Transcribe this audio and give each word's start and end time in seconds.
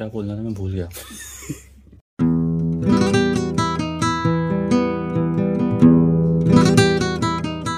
क्या 0.00 0.08
बोलना 0.08 0.36
था 0.36 0.42
मैं 0.42 0.52
भूल 0.54 0.72
गया। 0.72 0.88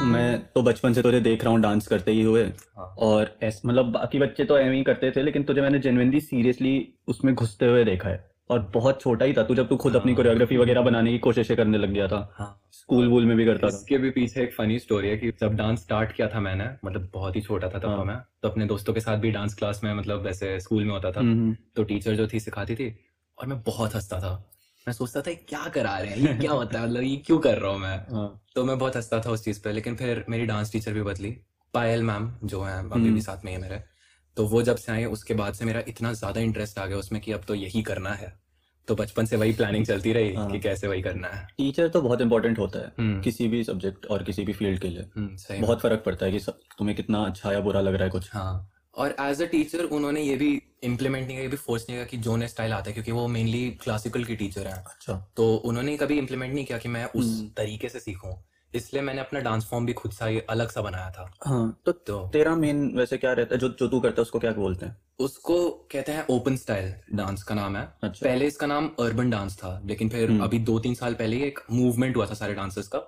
मैं 0.06 0.38
तो 0.54 0.62
बचपन 0.62 0.92
से 0.92 1.02
तुझे 1.02 1.20
देख 1.20 1.44
रहा 1.44 1.52
हूँ 1.52 1.60
डांस 1.60 1.86
करते 1.86 2.12
ही 2.12 2.22
हुए। 2.22 2.42
हाँ। 2.44 2.86
और 2.98 3.36
ऐस 3.42 3.60
मतलब 3.66 3.90
बाकी 3.92 4.18
बच्चे 4.18 4.44
तो 4.44 4.58
एम 4.58 4.72
ही 4.72 4.82
करते 4.82 5.10
थे 5.10 5.22
लेकिन 5.22 5.42
तुझे 5.42 5.60
मैंने 5.60 5.78
जेनविनली 5.78 6.20
सीरियसली 6.20 6.92
उसमें 7.08 7.34
घुसते 7.34 7.66
हुए 7.66 7.84
देखा 7.84 8.08
है। 8.08 8.31
और 8.50 8.70
बहुत 8.74 9.00
छोटा 9.00 9.24
ही 9.24 9.32
था। 9.32 9.42
तू 9.42 9.54
जब 9.54 9.68
तू 9.68 9.76
खुद 9.76 9.96
अपनी 9.96 10.12
हाँ। 10.12 10.16
कोरियोग्राफी 10.16 10.56
वगैरह 10.56 10.80
बनाने 10.80 11.12
की 11.12 11.18
कोशिशें 11.18 11.56
करने 11.56 11.78
लग 11.78 11.90
गया 11.90 12.08
था। 12.08 12.34
हाँ। 12.34 12.60
स्कूल 12.72 13.08
वूल 13.08 13.24
में 13.24 13.36
भी 13.36 13.44
करता 13.44 13.66
था। 13.66 13.76
इसके 13.76 13.98
भी 13.98 14.10
पीछे 14.10 14.42
एक 14.42 14.54
फनी 14.54 14.78
स्टोरी 14.78 15.08
है 15.08 15.16
कि 15.16 15.30
जब 15.40 15.54
डांस 15.54 15.80
स्टार्ट 15.80 16.12
किया 16.12 16.28
था 16.28 16.40
मैंने 16.40 16.68
मतलब 16.84 17.10
बहुत 17.14 17.36
ही 17.36 17.40
छोटा 17.40 17.68
था 17.68 17.78
तब 17.78 17.86
हाँ। 17.86 17.96
तो 17.98 18.04
मैं 18.04 18.16
तो 18.42 18.48
अपने 18.48 18.66
दोस्तों 18.66 18.94
के 18.94 19.00
साथ 19.00 19.16
भी 19.16 19.30
डांस 19.30 19.54
क्लास 19.54 19.80
में 19.84 19.94
मतलब 19.94 20.22
वैसे 20.22 20.60
स्कूल 20.60 20.84
में 20.84 20.90
होता 20.90 21.12
था। 21.12 21.20
हम्म, 21.20 21.56
तो 21.76 21.84
टीचर 21.84 22.14
जो 22.14 22.28
थी 22.32 22.40
सिखाती 22.40 22.74
थी 22.74 22.96
और 23.38 23.46
मैं 23.46 23.62
बहुत 23.62 23.94
हंसता 23.94 24.20
था। 24.20 24.48
मैं 24.88 24.92
सोचता 24.92 25.20
था 25.20 25.32
क्या 25.32 25.68
करा 25.68 25.98
रहे 25.98 26.10
हैं? 26.10 26.18
ये 26.18 26.38
क्या 26.38 26.52
होता 26.52 26.80
है? 26.80 26.86
मतलब 26.86 27.02
ये 27.02 27.16
क्यों 27.16 27.38
कर 27.38 27.58
रहा 27.58 27.70
हूँ 27.72 27.80
मैं? 27.80 27.96
हाँ। 28.12 28.42
तो 28.54 28.64
मैं 28.64 28.78
बहुत 28.78 28.96
हंसता 28.96 29.20
था 29.20 29.30
उस 29.30 29.44
चीज़ 29.44 29.62
पे 29.62 29.72
लेकिन 29.72 29.96
फिर 29.96 30.24
मेरी 30.28 30.46
डांस 30.46 30.72
टीचर 30.72 30.92
भी 30.92 31.02
बदली। 31.02 31.36
पायल 31.74 32.02
मैम 32.02 32.32
जो 32.44 32.62
है 32.62 32.78
अभी 32.78 33.00
हम्म। 33.00 33.14
भी 33.14 33.20
साथ 33.20 33.44
में 33.44 33.52
है 33.52 33.60
मेरे 33.60 33.91
तो 34.36 34.46
वो 34.46 34.62
जब 34.62 34.76
से 34.76 34.92
आए 34.92 35.04
उसके 35.04 35.34
बाद 35.34 35.54
से 35.54 35.64
मेरा 35.64 35.82
इतना 35.88 36.12
ज़्यादा 36.12 36.40
इंटरेस्ट 36.40 36.78
आ 36.78 36.86
गया 36.86 36.98
उसमें 36.98 37.20
कि 37.22 37.32
अब 37.32 37.44
तो 37.48 37.54
यही 37.54 37.82
करना 37.82 38.10
है। 38.10 38.40
तो 38.88 38.94
बचपन 38.94 39.26
से 39.26 39.36
वही 39.36 39.52
प्लानिंग 39.52 39.86
चलती 39.86 40.12
रही 40.12 40.34
हाँ। 40.34 40.50
कि 40.50 40.58
कैसे 40.58 40.88
वही 40.88 41.02
करना 41.02 41.28
है। 41.28 41.46
टीचर 41.58 41.88
तो 41.88 42.02
बहुत 42.02 42.20
इंपॉर्टेंट 42.20 42.58
होता 42.58 42.78
है 42.78 42.92
हम्म, 42.98 43.20
किसी 43.20 43.48
भी 43.48 43.64
सब्जेक्ट 43.64 44.06
और 44.06 44.22
किसी 44.22 44.44
भी 44.44 44.52
फ़ील्ड 44.52 44.80
के 44.80 44.88
लिए। 44.88 45.06
हम्म, 45.16 45.36
सही 45.36 45.60
बहुत 45.60 45.80
फ़र्क 45.80 46.02
पड़ता 46.06 46.26
है 46.26 46.32
कि 46.32 46.40
सब, 46.40 46.60
तुम्हें 46.78 46.96
कितना 46.96 47.24
अच्छा 47.24 47.52
या 47.52 47.60
बुरा 47.60 47.80
लग 47.80 47.94
रहा 47.94 48.04
है 48.04 48.10
कुछ। 48.10 48.30
हाँ 48.32 48.68
और 48.94 49.14
एज 49.20 49.42
अ 49.42 49.44
टीचर 49.44 49.84
उन्होंने 49.84 50.22
ये 50.22 50.36
भी 50.36 50.62
इम्प्लीमेंट 50.84 51.26
नहीं 51.26 51.36
किया 51.36 51.48
भी 51.48 51.56
फोर्स 51.56 51.82
नहीं 51.82 51.96
किया 51.98 52.06
कि 52.06 52.16
जो 52.16 52.36
ने 52.36 52.48
स्टाइल 52.48 52.72
आता 52.72 52.86
है 52.86 52.92
क्योंकि 52.92 53.12
वो 53.12 53.28
मेनली 53.28 53.70
क्लासिकल 53.70 54.24
की 54.24 54.36
टीचर 54.36 54.66
है। 54.66 54.74
अच्छा। 54.74 55.32
तो 55.36 55.54
उन्होंने 55.56 55.96
कभी 55.96 56.18
इम्प्लीमेंट 56.18 56.54
नहीं 56.54 56.64
किया 56.64 56.78
कि 56.78 56.88
मैं 56.88 57.04
उस 57.04 57.26
हम्म। 57.26 57.48
तरीके 57.48 57.88
से 57.88 58.00
सीखूं। 58.00 58.34
इसलिए 58.74 59.02
मैंने 59.02 59.20
अपना 59.20 59.40
डांस 59.40 59.66
फॉर्म 59.66 59.86
भी 59.86 59.92
खुद 59.92 60.12
सा 60.12 60.28
ये 60.28 60.44
अलग 60.50 60.70
सा 60.70 60.82
बनाया 60.82 61.10
था 61.10 61.30
हाँ 61.44 61.80
तो 61.86 61.92
तो 61.92 62.18
तेरा 62.32 62.54
मेन 62.56 62.90
वैसे 62.96 63.18
क्या 63.18 63.32
रहता 63.32 63.54
है 63.54 63.60
जो 63.60 63.68
जो 63.70 63.88
तू 63.88 64.00
करता 64.00 64.20
है 64.20 64.22
उसको 64.22 64.38
क्या 64.38 64.52
बोलते 64.52 64.86
हैं 64.86 64.96
उसको 65.20 65.58
कहते 65.92 66.12
हैं 66.12 66.26
ओपन 66.30 66.56
स्टाइल 66.56 66.92
डांस 67.14 67.42
का 67.42 67.54
नाम 67.54 67.76
है 67.76 67.82
अच्छा 68.02 68.26
पहले 68.26 68.46
इसका 68.46 68.66
नाम 68.66 68.90
अर्बन 69.00 69.30
डांस 69.30 69.56
था 69.56 69.80
लेकिन 69.84 70.08
फिर 70.08 70.30
हम्म। 70.30 70.44
अभी 70.44 70.58
दो 70.60 70.78
तीन 70.78 70.94
साल 70.94 71.14
पहले 71.14 71.42
एक 71.46 71.60
मूवमेंट 71.70 72.16
हुआ 72.16 72.26
था 72.26 72.34
सारे 72.34 72.54
डांसर्स 72.54 72.88
का 72.88 72.98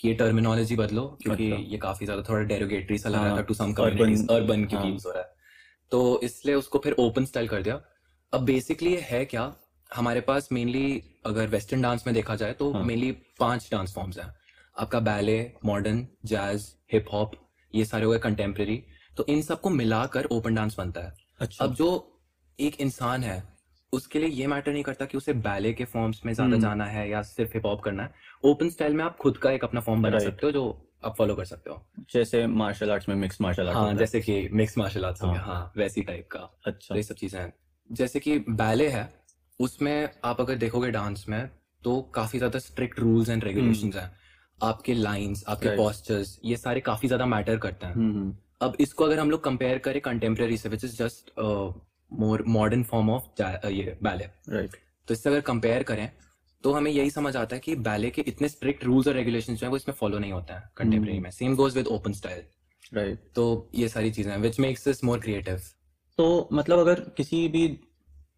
कि 0.00 0.08
ये 0.08 0.14
टर्मिनोलॉजी 0.14 0.76
बदलो 0.76 1.06
क्योंकि 1.22 1.50
अच्छा। 1.50 1.64
ये 1.64 1.78
काफ़ी 1.78 2.06
ज़्यादा 2.06 2.22
थोड़ा 2.22 2.42
डेरोगेटरी 2.44 2.98
सा 2.98 3.08
लग 3.08 3.14
रहा 3.14 3.28
हाँ, 3.28 3.38
था 3.38 3.42
टू 3.42 3.54
सम 3.54 3.72
कम्युनिटीज 3.72 4.28
अर्बन 4.30 4.64
क्योंकि 4.64 4.76
हाँ। 4.76 4.86
यूज़ 4.86 5.06
हो 5.06 5.12
रहा 5.12 5.22
है 5.22 5.32
तो 5.92 6.20
इसलिए 6.22 6.54
उसको 6.54 6.78
फिर 6.78 6.96
ओपन 6.98 7.24
स्टाइल 7.24 7.48
कर 7.48 7.62
दिया 7.62 7.80
अब 8.32 8.44
बेसिकली 8.44 8.94
है 9.02 9.24
क्या 9.24 9.52
हमारे 9.90 10.20
पास 10.20 10.48
मेनली 10.52 11.02
अगर 11.26 11.46
वेस्टर्न 11.48 11.82
डांस 11.82 12.04
में 12.06 12.14
देखा 12.14 12.34
जाए 12.36 12.52
तो 12.52 12.72
हाँ। 12.72 12.82
मेनली 12.82 13.10
पाँच 13.40 13.68
डांस 13.72 13.94
फॉर्म्स 13.94 14.18
हैं 14.18 14.32
आपका 14.76 15.00
ballet 15.00 15.38
modern 15.64 16.06
jazz 16.24 16.66
hip 16.92 17.06
hop 17.12 17.32
ये 17.74 17.84
सारे 17.84 18.04
हो 18.04 18.10
गए 18.10 18.18
कंटेम्प्रेरी 18.18 18.82
तो 19.16 19.24
इन 19.28 19.42
सबको 19.42 19.70
मिलाकर 19.70 20.24
ओपन 20.24 20.54
डांस 20.54 20.76
बनता 20.78 21.00
है। 21.00 21.12
अच्छा। 21.40 21.64
अब 21.64 21.74
जो 21.74 21.88
एक 22.58 22.80
इंसान 22.80 23.22
है 23.22 23.42
उसके 23.92 24.18
लिए 24.18 24.28
ये 24.28 24.46
मैटर 24.46 24.72
नहीं 24.72 24.82
करता 24.82 25.04
कि 25.04 25.16
उसे 25.18 25.32
बैले 25.32 25.72
के 25.72 25.84
फॉर्म्स 25.84 26.20
में 26.26 26.32
ज़्यादा 26.32 26.52
हम्म। 26.52 26.62
जाना 26.62 26.84
है 26.84 27.08
या 27.10 27.22
सिर्फ़ 27.22 27.52
हिप 27.54 27.66
हॉप 27.66 27.82
करना 27.82 28.02
है। 28.02 28.12
ओपन 28.44 28.70
स्टाइल 28.70 28.94
में 28.94 29.04
आप 29.04 29.16
खुद 29.16 29.36
का 29.36 29.50
एक 29.50 29.64
अपना 29.64 29.80
फॉर्म 29.80 30.02
बना 30.02 30.18
सकते 30.18 30.46
हो 30.46 30.52
जो 30.52 30.64
आप 31.04 31.14
फॉलो 31.16 31.34
कर 31.34 31.44
सकते 31.44 31.70
हो। 31.70 31.84
जैसे 32.12 32.46
मार्शल 32.46 32.90
आर्ट्स 32.90 33.08
में 33.08 33.14
मिक्स 33.16 33.40
मार्शल 33.40 33.68
आर्ट 33.68 33.76
हाँ 33.76 33.94
जैसे 33.94 34.20
कि 34.20 34.48
मिक्स 34.52 34.78
मार्शल 34.78 35.04
आर्ट्स 35.04 35.22
हो 35.22 35.28
हाँ। 35.28 35.72
वैसी 35.76 36.02
टाइप 36.02 36.28
का। 36.30 36.38
अच्छा। 36.66 36.88
तो 36.88 36.96
ये 36.96 37.02
सब 37.02 37.14
चीज़ें 37.14 37.40
हैं। 37.40 37.52
जैसे 37.90 38.20
कि 38.20 38.38
बैले 38.38 38.88
है 38.88 39.08
उसमें 39.60 40.08
आप 40.24 40.40
अगर 40.40 40.56
देखोगे 40.56 40.90
डांस 40.90 41.24
में 41.28 41.48
तो 41.82 42.00
काफ़ी 42.14 42.38
ज़्यादा 42.38 42.58
स्ट्रिक्ट 42.58 42.98
रूल्स 42.98 43.28
एंड 43.28 43.44
रेगुलेशंस 43.44 43.96
हैं। 43.96 44.10
आपके 44.60 44.94
लाइंस 44.94 45.44
आपके. 45.48 45.76
पॉस्चर्स 45.76 46.38
ये 46.44 46.56
सारे 46.56 46.80
काफ़ी 46.82 47.08
ज़्यादा 47.08 47.26
मैटर 47.26 47.56
करते 47.58 47.86
हैं। 47.86 47.94
हम्म 47.94 48.12
हम्म, 48.12 48.34
अब 48.62 48.76
इसको 48.80 49.04
अगर 49.04 49.18
हम 49.18 49.30
लोग 49.30 49.42
कंपेयर 49.44 49.78
करें 49.78 50.00
कंटेम्प्रेरी 50.02 50.56
से 50.56 50.68
which 50.68 50.84
is 50.84 50.96
just 50.96 51.30
more 52.12 52.44
modern 52.48 52.82
form 52.84 53.10
of 53.10 53.42
ये 53.68 53.96
बैले 54.02 54.24
राइट 54.50 54.76
तो 55.08 55.14
इससे 55.14 55.30
अगर 55.30 55.40
कंपेयर 55.42 55.82
करें 55.82 56.08
तो 56.64 56.72
हमें 56.72 56.90
यही 56.90 57.10
समझ 57.10 57.36
आता 57.36 57.56
है 57.56 57.60
कि 57.60 57.74
बैले 57.86 58.10
के 58.10 58.22
इतने 58.26 58.48
स्ट्रिक्ट 58.48 58.84
रूल्स 58.84 59.08
और 59.08 59.14
रेगुलेशन 59.14 59.54
जो 59.54 59.66
है 59.66 59.70
वो 59.70 59.76
इसमें 59.76 59.94
फॉलो 59.94 60.18
नहीं 60.18 60.32
होते 60.32 60.52
हैं 60.52 60.70
कंटेम्प्रेरी 60.76 61.18
में। 61.20 61.30
Same 61.30 61.54
goes 61.56 61.76
with 61.76 61.86
open 61.88 62.12
style 62.12 62.42
right 62.94 63.18
तो 63.34 63.44
ये 63.74 63.88
सारी 63.88 64.10
चीज़ें 64.10 64.36
which 64.38 64.60
makes 64.60 64.84
this 64.84 65.04
more 65.04 65.18
creative 65.20 65.60
तो 66.18 66.48
मतलब 66.52 66.78
अगर 66.78 67.00
किसी 67.16 67.46
भी 67.48 67.66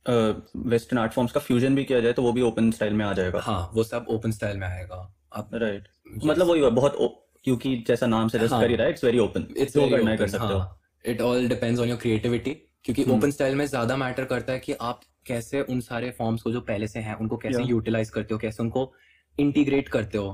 वेस्टर्न 0.07 0.99
आर्ट 0.99 1.13
फॉर्म्स 1.13 1.33
का 1.33 1.41
फ्यूजन 1.41 1.75
भी 1.77 1.85
किया 1.85 2.01
जाए 2.01 2.13
तो 2.13 2.23
वो 2.23 2.33
भी 2.33 2.43
ओपन 2.43 2.71
स्टाइल 2.71 2.93
में 2.95 3.05
आ 3.05 3.13
जाएगा। 3.13 3.41
हाँ 3.43 3.71
वो 3.75 3.85
सब 3.85 4.07
ओपन 4.11 4.31
स्टाइल 4.33 4.57
में 4.57 4.67
आएगा। 4.67 5.01
अब 5.37 5.51
राइट 5.55 5.89
मतलब 6.25 6.47
वही 6.47 6.61
हुआ, 6.61 6.71
बहुत 6.71 6.97
क्योंकि 7.45 7.77
जैसा 7.89 8.07
नाम 8.07 8.29
सजेस्ट 8.29 8.53
हाँ। 8.53 8.61
कर 8.63 8.71
ही 8.71 8.77
रहा 8.77 8.87
है 8.87 8.93
इट्स 8.93 9.05
वेरी 9.05 9.19
ओपन 9.19 9.47
इट्स 9.57 9.75
जो 9.75 9.89
करना 9.91 10.11
है 10.11 10.17
कर 10.17 10.29
सकते 10.29 10.47
हो। 10.47 10.63
It 11.05 11.21
all 11.23 11.49
depends 11.49 11.81
on 11.81 11.89
your 11.89 11.99
creativity 11.99 12.55
क्योंकि। 12.85 13.05
ओपन 13.13 13.31
स्टाइल 13.31 13.55
में 13.55 13.67
ज़्यादा 13.67 13.97
मैटर 13.97 14.25
करता 14.25 14.53
है 14.53 14.59
कि 14.59 14.73
आप 14.83 15.01
कैसे 15.27 15.61
उन 15.63 15.81
सारे 15.83 16.11
फॉर्म्स 16.19 16.43
को 16.43 16.53
जो 16.53 16.61
पहले 16.63 16.89
से 16.89 17.01
हैं 17.01 17.15
उनको 17.17 17.37
कैसे. 17.37 17.63
यूटिलाइज 17.65 18.11
करते 18.11 18.35
हो 18.35 18.39
कैसे 18.39 18.63
उनको 18.63 18.93
इंटीग्रेट 19.37 19.89
करते 19.89 20.19
हो। 20.19 20.33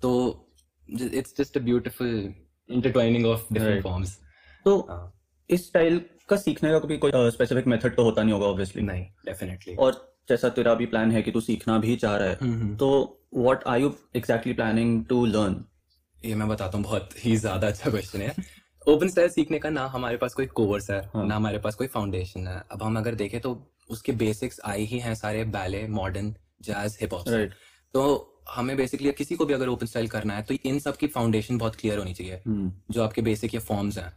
तो 0.00 0.12
it's 0.88 1.36
just 1.38 1.56
a 1.58 1.60
beautiful 1.60 2.08
intertwining 2.68 3.26
of 3.26 3.52
different 3.52 3.82
forms 3.82 4.18
तो 4.66 4.78
हाँ। 4.88 5.12
इस 5.50 5.66
स्टाइल 5.66 6.00
का 6.28 6.36
सीखने 6.36 6.70
का 6.70 6.78
कोई 6.78 7.30
स्पेसिफिक 7.30 7.66
मेथड 7.66 7.96
तो 7.96 8.04
होता 8.04 8.22
नहीं 8.22 8.32
होगा 8.32 8.46
ऑब्वियसली 8.46 8.82
नहीं 8.82 9.04
डेफिनेटली 9.26 9.74
और 9.76 10.13
जैसा 10.28 10.48
तेरा 10.48 10.74
भी 10.74 10.86
प्लान 10.86 11.10
है 11.12 11.22
कि 11.22 11.30
तू 11.30 11.40
सीखना 11.40 11.78
भी 11.78 11.96
चाह 11.96 12.16
रहा 12.16 12.28
है 12.28 12.76
तो 12.76 13.20
what 13.34 13.64
are 13.64 13.80
you 13.80 13.94
exactly 14.16 14.52
planning 14.52 15.04
to 15.04 15.26
learn 15.26 15.64
ये 16.24 16.34
मैं 16.34 16.48
बताता 16.48 16.78
हूँ 16.78 16.84
बहुत 16.84 17.10
ही 17.24 17.36
ज़्यादा 17.36 17.68
अच्छा 17.68 17.90
क्वेश्चन 17.90 18.20
है। 18.20 18.34
ओपन 18.88 19.08
स्टाइल 19.08 19.28
सीखने 19.28 19.58
का 19.58 19.70
ना 19.70 19.86
हमारे 19.86 20.16
पास 20.16 20.34
कोई 20.34 20.46
कोर्स 20.46 20.90
है 20.90 21.10
हाँ। 21.14 21.26
ना 21.26 21.36
हमारे 21.36 21.58
पास 21.58 21.74
कोई 21.74 21.86
फाउंडेशन 21.86 22.46
है। 22.46 22.62
अब 22.70 22.82
हम 22.82 22.98
अगर 22.98 23.14
देखें 23.14 23.40
तो 23.40 23.70
उसके 23.90 24.12
बेसिक्स 24.12 24.60
आए 24.64 24.80
ही 24.80 24.98
हैं 24.98 25.14
सारे 25.14 25.44
ballet 25.44 25.86
modern 25.88 26.34
jazz 26.62 26.98
hip 27.00 27.14
hop 27.14 27.50
तो 27.94 28.30
हमें 28.50 28.76
बेसिकली 28.76 29.12
किसी 29.12 29.34
को 29.34 29.46
भी 29.46 29.54
अगर 29.54 29.68
ओपन 29.68 29.86
स्टाइल 29.86 30.08
करना 30.08 30.34
है 30.34 30.42
तो 30.42 30.54
इन 30.64 30.78
सब 30.78 30.96
की 30.96 31.06
फाउंडेशन 31.06 31.58
बहुत 31.58 31.76
क्लियर 31.76 31.98
होनी 31.98 32.14
चाहिए 32.14 32.42
जो 32.90 33.02
आपके 33.02 33.22
बेसिक 33.22 33.54
ये 33.54 33.60
फॉर्म्स 33.60 33.98
हैं। 33.98 34.12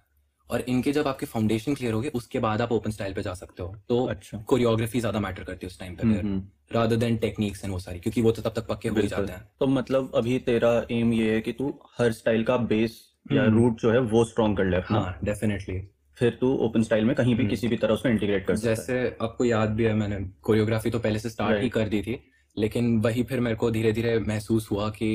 और 0.50 0.62
इनके 0.70 0.92
जब 0.92 1.08
आपके 1.08 1.26
फाउंडेशन 1.26 1.74
क्लियर 1.74 1.94
होगे 1.94 2.10
उसके 2.16 2.40
बाद 2.40 2.62
आप 2.62 2.72
ओपन 2.72 2.92
स्टाइल 2.92 3.14
पे 3.14 3.22
जा 3.22 3.34
सकते 3.34 3.64
हो। 3.64 3.76
तो 3.90 4.06
अच्छा। 4.06 4.38
कोरियोग्राफी 4.48 5.00
ज़्यादा 5.00 5.20
मैटर 5.20 5.44
करती 5.44 5.66
है 5.66 5.68
उस 5.68 5.80
टाइम 5.80 5.96
पे 5.96 6.04
hmm, 6.04 6.42
rather 6.74 6.96
than 6.96 7.18
techniques 7.18 7.64
and 7.64 7.74
वो 7.74 7.80
सारी 7.80 8.00
क्योंकि 8.00 8.22
वो 8.22 8.32
तो 8.32 8.42
तब 8.42 8.54
तक 8.56 8.68
पक्के 8.68 8.90
हो 8.90 9.00
ही 9.00 9.08
जाते 9.08 9.32
हैं। 9.32 9.42
तो 9.60 9.68
मतलब 9.68 10.12
अभी 10.16 10.40
तेरा 10.46 10.72
एम 10.92 11.14
ये 11.14 11.34
है 11.34 11.42
कि 11.42 11.52
तू 11.54 11.74
हर 12.00 12.12
स्टाइल 12.14 12.44
का 12.44 12.58
बेस 12.72 13.02
या 13.32 13.44
हम्म। 13.44 13.58
रूट 13.58 13.82
जो 13.82 13.92
है 13.92 14.00
वो 14.08 14.24
स्ट्रॉन्ग 14.26 14.58
कर 14.58 14.66
ले 14.66 14.78
हाँ 14.86 15.20
डेफिनेटली 15.24 15.80
फिर 16.18 16.38
तू 16.42 16.54
ओपन 16.66 16.84
स्टाइल 16.84 17.06
में 17.06 17.16
कहीं 17.16 17.36
भी 17.36 17.42
हम्म। 17.42 17.50
किसी 17.50 17.68
भी 17.68 17.78
तरह 17.78 17.94
उसको 17.94 18.10
इंटीग्रेट 18.10 18.46
कर 18.48 18.56
जैसे 18.56 19.18
आपको 19.22 19.46
याद 19.46 19.70
भी 19.70 19.84
है 19.84 19.94
मैंने 19.94 20.20
कोरियोग्राफी 20.42 20.90
तो 20.90 21.00
पहले 21.00 21.20
से 21.20 21.30
स्टार्ट 21.30 21.62
ही 21.62 21.70
कर 21.70 21.90
दी 21.90 22.02
थी 22.02 22.20
लेकिन 22.58 22.98
वही 23.02 23.24
फिर 23.24 23.40
मेरे 23.40 23.56
को 23.56 23.70
धीरे 23.72 23.92
धीरे 23.92 24.18
महसूस 24.20 24.72
हुआ 24.72 24.90
कि 24.90 25.10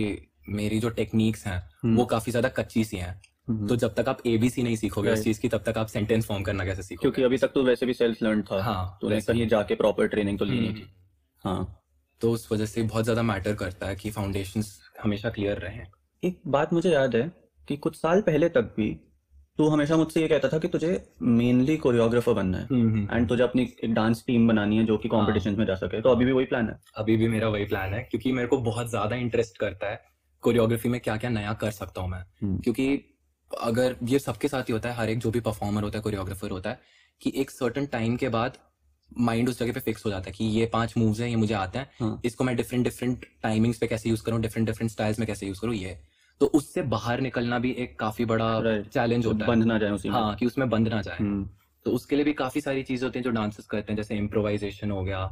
मेरी 0.48 0.78
जो 0.80 0.88
टेक्निक्स 0.90 1.46
हैं 1.46 1.58
हम्म, 1.82 1.96
वो 1.96 2.04
काफ़ी 2.04 2.32
ज़्यादा 2.32 2.48
कच्ची 2.48 2.84
सी 2.84 2.96
हैं। 2.96 3.08
हम्म। 3.08 3.31
तो 3.48 3.76
जब 3.76 3.94
तक 3.94 4.08
आप 4.08 4.18
एबीसी 4.26 4.62
नहीं 4.62 4.76
सीखोगे 4.76 5.10
उस 5.10 5.22
चीज़ 5.24 5.40
की 5.40 5.48
तब 5.48 5.62
तक 5.66 5.78
आप 5.78 5.86
सेंटेंस 5.86 6.26
फॉर्म 6.26 6.42
करना 6.42 6.64
कैसे 6.64 6.82
सीखोगे? 6.82 7.02
क्योंकि 7.02 7.22
अभी 7.22 7.38
तक 7.38 7.52
तो 7.54 7.62
वैसे 7.62 7.86
भी 7.86 7.94
सेल्फ 7.94 8.22
लर्न 8.22 8.42
था। 8.42 8.62
हाँ 8.62 8.98
वैसे 9.04 9.32
कहीं 9.32 9.42
ही। 9.42 9.48
जाके 9.48 9.74
प्रॉपर 9.74 10.06
ट्रेनिंग 10.08 10.38
तो 10.38 10.44
ली 10.44 10.58
नहीं 10.60 10.68
हम्म, 10.68 10.80
थी 10.80 10.90
हाँ। 11.44 11.78
तो 12.20 12.30
उस 12.30 12.48
वजह 12.52 12.66
से 12.66 12.82
बहुत 12.82 13.04
ज़्यादा 13.04 13.22
मैटर 13.22 13.54
करता 13.54 13.86
है 13.86 13.96
कि 13.96 14.10
फाउंडेशन 14.10 14.62
हमेशा 15.02 15.30
क्लियर 15.30 15.58
रहे। 15.58 15.80
एक 16.22 16.40
बात 16.48 16.72
मुझे 16.72 16.90
याद 16.90 17.16
है 17.16 17.30
कि 17.68 17.76
कुछ 17.76 17.96
साल 17.96 18.20
पहले 18.20 18.48
तक 18.48 18.74
भी 18.76 18.90
तू 19.58 19.68
हमेशा 19.68 19.96
मुझसे 19.96 20.20
ये 20.20 20.28
कहता 20.28 20.48
था 20.48 20.58
कि 20.58 20.68
तुझे 20.68 20.90
मेनली 21.22 21.76
कोरियोग्राफर 21.76 22.32
बनना 22.32 22.58
है। 22.58 22.64
एंड 23.10 23.28
तुझे 23.28 23.42
अपनी 23.42 23.62
एक 23.62 23.92
डांस 23.94 24.22
टीम 24.26 24.46
बनानी 24.48 24.78
है 24.78 24.84
जो 24.84 24.96
कि 24.98 25.08
हाँ। 25.08 25.18
कॉम्पिटिशन 25.18 25.58
में 25.58 25.64
जा 25.66 25.74
सके। 25.74 26.00
तो 26.00 26.10
अभी 26.10 26.24
भी 26.24 26.32
वही 26.32 26.44
प्लान 26.44 26.68
है? 26.68 26.78
अभी 26.96 27.16
भी 27.16 27.28
मेरा 27.28 27.48
वही 27.48 27.64
प्लान 27.64 27.94
है 27.94 28.02
क्योंकि 28.02 28.32
मेरे 28.32 28.48
को 28.48 28.58
बहुत 28.62 28.90
ज़्यादा 28.90 29.16
इंटरेस्ट 29.16 29.58
करता 29.58 29.90
है 29.90 30.00
कोरियोग्राफी 30.42 30.88
में 30.88 31.00
क्या 31.00 31.16
क्या 31.16 31.30
नया 31.30 31.52
कर 31.54 31.70
सकता 31.70 32.00
हूँ 32.00 32.10
मैं। 32.10 32.24
हम्म। 32.42 32.58
क्योंकि 32.58 33.11
अगर 33.60 33.96
ये 34.04 34.18
सबके 34.18 34.48
साथ 34.48 34.62
ही 34.62 34.72
होता 34.72 34.88
है 34.88 34.94
हर 34.94 35.10
एक 35.10 35.18
जो 35.18 35.30
भी 35.30 35.40
परफॉर्मर 35.40 35.82
होता 35.82 35.98
है 35.98 36.02
कोरियोग्राफर 36.02 36.50
होता 36.50 36.70
है 36.70 36.80
कि 37.20 37.32
एक 37.36 37.50
सर्टन 37.50 37.86
टाइम 37.86 38.16
के 38.16 38.28
बाद 38.28 38.58
माइंड 39.18 39.48
उस 39.48 39.58
जगह 39.58 39.72
पे 39.72 39.80
फिक्स 39.80 40.04
हो 40.06 40.10
जाता 40.10 40.30
है 40.30 40.32
कि 40.32 40.44
ये 40.44 40.66
पाँच 40.66 40.94
मूव्स 40.96 41.20
हैं 41.20 41.28
ये 41.28 41.36
मुझे 41.36 41.54
आते 41.54 41.78
हैं 41.78 41.90
हाँ। 42.00 42.20
इसको 42.24 42.44
मैं 42.44 42.56
डिफरेंट 42.56 42.84
डिफरेंट 42.84 43.26
टाइमिंग्स 43.42 43.78
पे 43.78 43.86
कैसे 43.86 44.08
यूज़ 44.10 44.22
करूँ 44.22 44.40
डिफरेंट 44.40 44.66
डिफरेंट 44.68 44.90
स्टाइल्स 44.90 45.18
में 45.18 45.26
कैसे 45.26 45.46
यूज़ 45.46 45.60
करूँ 45.60 45.74
ये। 45.74 45.98
तो 46.40 46.46
उससे 46.46 46.82
बाहर 46.82 47.20
निकलना 47.20 47.58
भी 47.58 47.70
एक 47.70 47.98
काफ़ी 47.98 48.24
बड़ा 48.24 48.60
चैलेंज 48.82 49.26
होता 49.26 49.44
है। 49.44 49.46
बंद 49.46 49.64
ना 49.64 49.78
जाए 49.78 49.90
उसी 49.90 50.08
हाँ 50.08 50.34
कि 50.34 50.46
उसमें 50.46 50.68
बंद 50.70 50.88
ना 50.88 51.02
जाए। 51.02 51.16
हम्म, 51.20 51.48
तो 51.86 51.90
उसके 51.90 52.16
लिए 52.16 52.24
भी 52.24 52.32
काफ़ी 52.32 52.60
सारी 52.60 52.82
चीज़ें 52.82 53.06
होती 53.06 53.18
हैं 53.18 53.24
जो 53.24 53.30
डांसेस 53.30 53.66
करते 53.66 53.92
हैं 53.92 53.96
जैसे 53.96 54.16
इम्प्रोवाइजेशन 54.16 54.90
हो 54.90 55.02
गया 55.02 55.24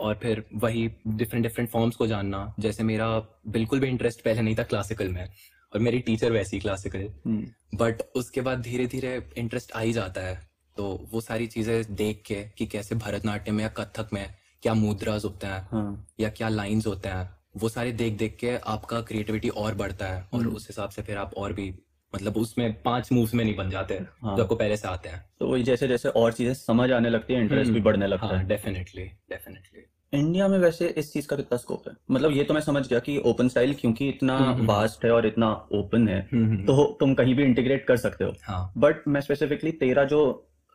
और 0.00 0.14
फिर 0.14 0.44
वही 0.54 0.88
डिफरेंट 1.06 1.42
डिफरेंट 1.42 1.70
फॉर्म्स 1.70 1.96
को 1.96 2.06
जानना। 2.06 2.54
जैसे 2.60 2.82
मेरा 2.82 3.08
बिल्कुल 3.48 3.80
भी 3.80 3.88
इंटरेस्ट 3.88 4.20
पहले 4.20 4.42
नहीं 4.42 4.56
था 4.56 4.62
क्लासिकल 4.62 5.08
में। 5.08 5.28
और 5.72 5.80
मेरी 5.80 5.98
टीचर 6.00 6.32
वैसी 6.32 6.58
क्लासिकल 6.60 7.08
हम्म, 7.26 7.46
बट 7.74 8.02
उसके 8.16 8.40
बाद 8.40 8.60
धीरे 8.60 8.86
धीरे 8.86 9.20
इंटरेस्ट 9.36 9.72
आ 9.72 9.80
ही 9.80 9.92
जाता 9.92 10.20
है 10.20 10.40
तो 10.76 10.84
वो 11.12 11.20
सारी 11.20 11.46
चीज़ें 11.46 11.94
देख 11.94 12.22
के 12.26 12.42
कि 12.58 12.66
कैसे 12.66 12.94
भरतनाट्यम 12.94 13.54
में 13.54 13.62
या 13.62 13.68
कथक 13.76 14.12
में 14.12 14.26
क्या 14.62 14.74
मुद्राज 14.74 15.24
होते 15.24 15.46
हैं 15.46 15.60
हाँ. 15.72 16.06
या 16.20 16.28
क्या 16.30 16.48
लाइंस 16.48 16.86
होते 16.86 17.08
हैं 17.08 17.28
वो 17.56 17.68
सारे 17.68 17.92
देख 17.92 18.16
देख 18.18 18.36
के 18.36 18.56
आपका 18.66 19.00
क्रिएटिविटी 19.00 19.48
और 19.48 19.74
बढ़ता 19.74 20.06
है 20.06 20.20
और 20.34 20.40
हम्म। 20.40 20.54
उस 20.54 20.66
हिसाब 20.68 20.90
से 20.90 21.02
फिर 21.02 21.16
आप 21.16 21.34
और 21.34 21.52
भी 21.52 21.72
मतलब 22.12 22.36
उसमें 22.36 22.82
पाँच 22.82 23.12
मूव्स 23.12 23.34
में 23.34 23.44
नहीं 23.44 23.54
बन 23.56 23.70
जाते 23.70 23.94
हाँ. 23.94 24.36
जो 24.36 24.42
आपको 24.42 24.54
पहले 24.54 24.76
से 24.76 24.88
आते 24.88 25.08
हैं 25.08 25.24
तो 25.38 25.48
वही 25.48 25.62
जैसे 25.62 25.88
जैसे 25.88 26.08
और 26.10 26.32
चीज़ें 26.32 26.54
समझ 26.54 26.90
आने 26.92 27.10
लगती 27.10 27.34
है 27.34 27.40
इंटरेस्ट 27.40 27.70
भी 27.70 27.76
हम्म। 27.76 27.84
बढ़ने 27.84 28.06
लगता 28.06 28.26
हाँ, 28.26 28.38
है 28.38 28.46
डेफिनेटली 28.48 29.04
डेफिनेटली 29.30 29.84
इंडिया 30.16 30.48
में 30.48 30.58
वैसे 30.58 30.88
इस 30.98 31.12
चीज़ 31.12 31.26
का 31.28 31.36
कितना 31.36 31.58
स्कोप 31.58 31.88
है? 31.88 31.94
मतलब 32.10 32.32
ये 32.32 32.44
तो 32.44 32.54
मैं 32.54 32.60
समझ 32.60 32.86
गया 32.88 32.98
कि 32.98 33.16
ओपन 33.26 33.48
स्टाइल 33.48 33.74
क्योंकि 33.74 34.08
इतना 34.08 34.36
वास्ट 34.60 34.96
हम्म, 34.96 35.06
है 35.06 35.12
और 35.12 35.26
इतना 35.26 35.50
ओपन 35.74 36.08
है 36.08 36.20
तो 36.66 36.84
तुम 37.00 37.14
कहीं 37.14 37.34
भी 37.34 37.44
इंटीग्रेट 37.44 37.86
कर 37.86 37.96
सकते 37.96 38.24
हो। 38.24 38.32
हाँ. 38.42 38.72
बट 38.78 39.08
मैं 39.08 39.20
स्पेसिफिकली 39.20 39.72
तेरा 39.80 40.04
जो 40.04 40.22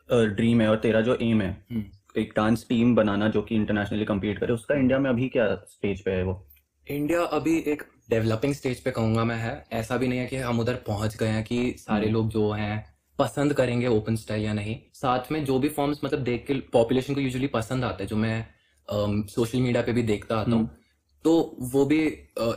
ड्रीम 0.09 0.61
है 0.61 0.67
और 0.69 0.77
तेरा 0.79 1.01
जो 1.01 1.17
एम 1.21 1.41
है 1.41 1.55
एक 2.17 2.33
डांस 2.35 2.65
टीम 2.69 2.95
बनाना 2.95 3.27
जो 3.29 3.41
कि 3.41 3.55
इंटरनेशनली 3.55 4.05
कम्पीट 4.05 4.39
करे 4.39 4.53
उसका 4.53 4.75
इंडिया 4.75 4.99
में 4.99 5.09
अभी 5.09 5.27
क्या 5.29 5.53
स्टेज 5.67 6.01
पे 6.01 6.11
है 6.11 6.23
वो? 6.23 6.33
इंडिया 6.87 7.21
अभी 7.33 7.57
एक 7.67 7.83
डेवलपिंग 8.09 8.53
स्टेज 8.53 8.79
पे 8.83 8.91
कहूँगा 8.91 9.23
मैं 9.23 9.35
है। 9.37 9.53
ऐसा 9.73 9.97
भी 9.97 10.07
नहीं 10.07 10.19
है 10.19 10.25
कि 10.27 10.37
हम 10.37 10.59
उधर 10.59 10.75
पहुँच 10.87 11.15
गए 11.17 11.27
हैं 11.27 11.43
कि 11.43 11.75
सारे 11.77 12.01
हम्म। 12.01 12.13
लोग 12.13 12.29
जो 12.29 12.49
हैं 12.51 12.85
पसंद 13.19 13.53
करेंगे 13.53 13.87
ओपन 13.87 14.15
स्टाइल 14.15 14.43
या 14.43 14.53
नहीं। 14.53 14.75
साथ 14.93 15.31
में 15.31 15.43
जो 15.45 15.59
भी 15.59 15.69
फॉर्म्स 15.69 15.99
मतलब 16.05 16.19
देख 16.23 16.45
के 16.47 16.53
पॉपुलेशन 16.73 17.13
को 17.13 17.21
यूजुअली 17.21 17.47
पसंद 17.47 17.83
आता 17.83 18.03
है 18.03 18.07
जो 18.07 18.15
मैं 18.15 18.45
सोशल 18.91 19.57
um, 19.57 19.63
मीडिया 19.63 19.81
पे 19.81 19.93
भी 19.93 20.03
देखता 20.03 20.37
आता 20.37 20.51
हूँ। 20.51 20.59
हम्म। 20.59 20.69
तो 21.25 21.57
वो 21.71 21.85
भी 21.85 21.99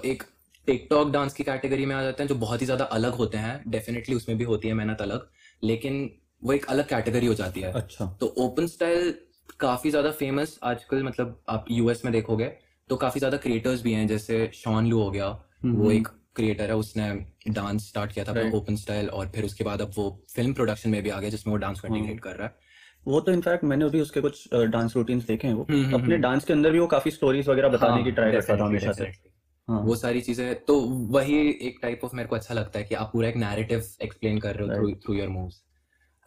एक 0.05 0.23
टिकटॉक 0.67 1.11
डांस 1.13 1.35
की 1.35 1.45
कैटेगरी 1.45 1.87
में 1.87 1.95
आ 1.97 2.03
जाते 2.03 2.23
हैं 2.23 2.29
जो 2.29 2.35
बहुत 2.37 2.61
ही 2.61 2.67
ज़्यादा 2.67 2.85
अलग 2.93 3.15
होते 3.15 3.39
हैं। 3.39 3.63
डेफिनेटली 3.69 4.15
उसमें 4.15 4.37
भी 4.39 4.45
होती 4.45 4.69
है 4.69 4.75
मेहनत 4.75 5.01
अलग 5.01 5.29
लेकिन 5.63 6.11
वो 6.43 6.53
एक 6.53 6.65
अलग 6.67 6.89
कैटेगरी 6.89 7.27
हो 7.27 7.35
जाती 7.35 7.61
है। 7.61 7.73
अच्छा। 7.73 8.07
तो 8.21 8.27
ओपन 8.39 8.67
स्टाइल 8.67 9.15
काफ़ी 9.61 9.91
ज़्यादा 9.91 10.11
फ़ेमस 10.13 10.59
आजकल 10.63 11.03
मतलब 11.03 11.41
आप 11.49 11.65
यूएस 11.71 12.05
में 12.05 12.13
देखोगे 12.13 12.47
तो 12.91 12.97
काफ़ी 12.97 13.19
ज़्यादा 13.19 13.37
क्रिएटर्स 13.37 13.83
भी 13.83 13.93
हैं 13.93 14.07
जैसे 14.09 14.51
शॉन 14.55 14.87
लू 14.87 15.01
हो 15.01 15.11
गया। 15.11 15.29
वो 15.65 15.91
एक 15.91 16.09
क्रिएटर 16.37 16.71
है 16.71 16.77
उसने 16.77 17.09
डांस 17.51 17.89
स्टार्ट 17.89 18.13
किया 18.13 18.25
था 18.25 18.33
ओपन 18.57 18.77
स्टाइल 18.77 19.09
और 19.09 19.29
फिर 19.29 19.45
उसके 19.45 19.65
बाद 19.65 19.81
अब 19.81 19.93
वो 19.97 20.09
फ़िल्म 20.35 20.53
प्रोडक्शन 20.53 20.91
में 20.91 21.03
भी 21.03 21.11
आ 21.11 21.21
गया 21.21 21.31
जिसमें 21.31 21.53
वो 21.53 21.59
डांस 21.59 21.81
कंटिन्यूट 21.81 22.11
हाँ। 22.11 22.19
कर 22.25 22.37
रहा 22.37 22.49
है। 22.49 22.64
वो 23.07 23.21
तो 23.21 23.33
इनफैक्ट 23.33 23.65
मैंने 23.65 23.85
अभी 23.85 24.01
उसके 24.01 24.21
कुछ 24.21 24.49
डांस 24.55 24.97
रूटीन्स 24.97 25.27
देखे 25.27 25.49
हैं 25.49 25.55
वो। 25.55 25.63
अपने 25.99 26.17
डांस 26.19 26.45
के 26.45 26.53
अंदर 26.53 26.71
भी 26.71 26.79
वो 26.79 26.87
काफ़ी 26.87 27.11
स्टोरीज 27.11 27.49
वगैरह 27.49 27.69
बताने 27.69 27.93
हाँ, 27.93 28.05
की 28.05 28.11
ट्राई 28.11 28.33
करता 28.33 28.57
था 28.57 28.65
हमेशा 28.65 28.93
से। 28.93 29.05
हाँ. 29.69 29.81
वो 29.81 29.97
सारी 29.97 30.21
चीज़ें 30.21 30.55
तो 30.65 30.81
वही 31.11 31.37
एक 31.63 31.79
टाइप 31.83 32.01
ऑफ़ 32.05 32.17
मेरे 32.17 32.29
को 32.29 32.37
अच्छा 32.37 32.55
लगता 32.55 32.79
है 32.79 32.85
कि 32.85 32.95
आप 32.95 33.11
पूरा 33.13 33.29
एक 33.29 33.37
नैरेटिव 33.37 33.85
एक्सप्लेन 34.03 34.39
कर 34.39 34.57
रहे 34.57 34.79
हो 34.79 34.91
थ्रू 34.97 35.15
योर 35.15 35.29
मूव्स 35.29 35.63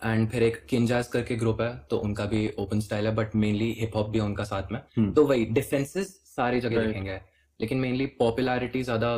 एंड 0.01 0.29
फिर 0.29 0.43
एक 0.43 0.65
किंजास 0.65 1.07
करके 1.07 1.35
ग्रुप 1.35 1.61
है 1.61 1.75
तो 1.89 1.97
उनका 1.97 2.25
भी 2.25 2.47
ओपन 2.59 2.79
स्टाइल 2.79 3.07
है 3.07 3.13
बट 3.15 3.35
मेनली 3.35 3.71
हिप 3.79 3.95
हॉप 3.95 4.09
भी 4.09 4.19
है 4.19 4.25
उनका 4.25 4.43
साथ 4.43 4.71
में। 4.71 4.79
हम्म। 4.97 5.13
तो 5.13 5.25
वही 5.25 5.45
डिफरेंसेस 5.51 6.07
सारी 6.25 6.59
जगह 6.59 6.85
देखेंगे। 6.85 7.19
लेकिन 7.59 7.77
मेनली 7.77 8.05
पॉपुलैरिटी 8.19 8.83
ज़्यादा 8.83 9.15